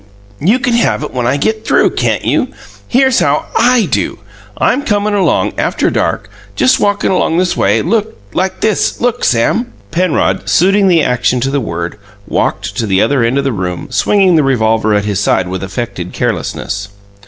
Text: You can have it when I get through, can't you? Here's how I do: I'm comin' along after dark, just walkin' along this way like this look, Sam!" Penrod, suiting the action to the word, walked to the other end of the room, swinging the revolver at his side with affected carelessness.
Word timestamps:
You 0.39 0.57
can 0.57 0.73
have 0.73 1.03
it 1.03 1.13
when 1.13 1.27
I 1.27 1.37
get 1.37 1.63
through, 1.63 1.91
can't 1.91 2.25
you? 2.25 2.47
Here's 2.87 3.19
how 3.19 3.45
I 3.55 3.85
do: 3.85 4.17
I'm 4.57 4.81
comin' 4.83 5.13
along 5.13 5.53
after 5.59 5.91
dark, 5.91 6.27
just 6.55 6.79
walkin' 6.79 7.11
along 7.11 7.37
this 7.37 7.55
way 7.55 7.83
like 7.83 8.61
this 8.61 8.99
look, 8.99 9.23
Sam!" 9.23 9.73
Penrod, 9.91 10.49
suiting 10.49 10.87
the 10.87 11.03
action 11.03 11.39
to 11.41 11.51
the 11.51 11.61
word, 11.61 11.99
walked 12.27 12.75
to 12.77 12.87
the 12.87 12.99
other 12.99 13.23
end 13.23 13.37
of 13.37 13.43
the 13.43 13.53
room, 13.53 13.89
swinging 13.91 14.37
the 14.37 14.43
revolver 14.43 14.95
at 14.95 15.05
his 15.05 15.19
side 15.19 15.47
with 15.47 15.61
affected 15.63 16.13
carelessness. 16.13 16.89